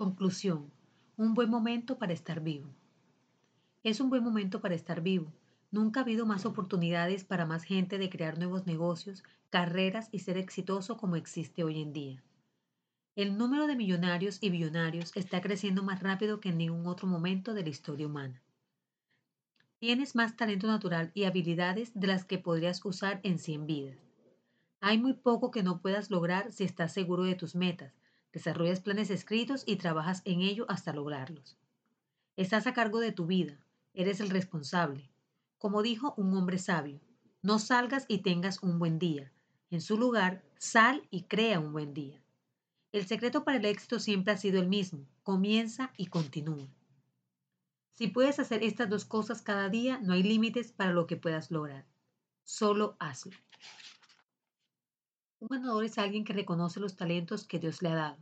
[0.00, 0.72] Conclusión.
[1.18, 2.70] Un buen momento para estar vivo.
[3.82, 5.30] Es un buen momento para estar vivo.
[5.70, 10.38] Nunca ha habido más oportunidades para más gente de crear nuevos negocios, carreras y ser
[10.38, 12.24] exitoso como existe hoy en día.
[13.14, 17.52] El número de millonarios y billonarios está creciendo más rápido que en ningún otro momento
[17.52, 18.42] de la historia humana.
[19.80, 23.98] Tienes más talento natural y habilidades de las que podrías usar en 100 vidas.
[24.80, 28.00] Hay muy poco que no puedas lograr si estás seguro de tus metas,
[28.32, 31.56] desarrollas planes escritos y trabajas en ello hasta lograrlos.
[32.36, 33.58] Estás a cargo de tu vida,
[33.94, 35.10] eres el responsable.
[35.58, 37.00] Como dijo un hombre sabio,
[37.42, 39.32] no salgas y tengas un buen día.
[39.70, 42.22] En su lugar, sal y crea un buen día.
[42.92, 46.68] El secreto para el éxito siempre ha sido el mismo, comienza y continúa.
[47.92, 51.50] Si puedes hacer estas dos cosas cada día, no hay límites para lo que puedas
[51.50, 51.84] lograr.
[52.42, 53.36] Solo hazlo.
[55.40, 58.18] Un ganador es alguien que reconoce los talentos que Dios le ha dado.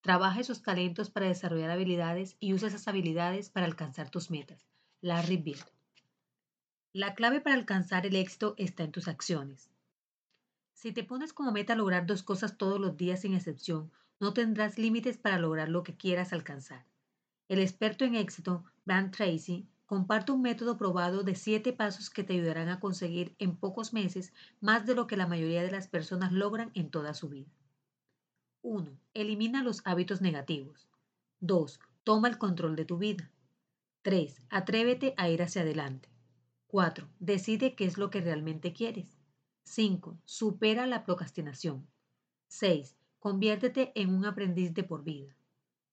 [0.00, 4.66] Trabaja esos talentos para desarrollar habilidades y usa esas habilidades para alcanzar tus metas.
[5.02, 5.66] Larry Bird.
[6.94, 9.70] La clave para alcanzar el éxito está en tus acciones.
[10.72, 14.78] Si te pones como meta lograr dos cosas todos los días sin excepción, no tendrás
[14.78, 16.86] límites para lograr lo que quieras alcanzar.
[17.48, 22.32] El experto en éxito, Brand Tracy, Comparto un método probado de siete pasos que te
[22.32, 26.32] ayudarán a conseguir en pocos meses más de lo que la mayoría de las personas
[26.32, 27.50] logran en toda su vida.
[28.62, 28.98] 1.
[29.12, 30.88] Elimina los hábitos negativos.
[31.40, 31.80] 2.
[32.02, 33.30] Toma el control de tu vida.
[34.00, 34.40] 3.
[34.48, 36.08] Atrévete a ir hacia adelante.
[36.68, 37.06] 4.
[37.18, 39.18] Decide qué es lo que realmente quieres.
[39.64, 40.18] 5.
[40.24, 41.86] Supera la procrastinación.
[42.48, 42.96] 6.
[43.18, 45.36] Conviértete en un aprendiz de por vida.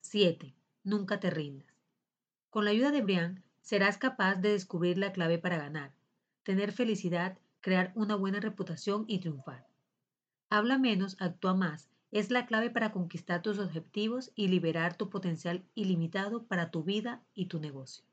[0.00, 0.54] 7.
[0.84, 1.74] Nunca te rindas.
[2.50, 5.92] Con la ayuda de Brian, serás capaz de descubrir la clave para ganar,
[6.42, 9.66] tener felicidad, crear una buena reputación y triunfar.
[10.48, 15.62] Habla menos, actúa más, es la clave para conquistar tus objetivos y liberar tu potencial
[15.74, 18.09] ilimitado para tu vida y tu negocio.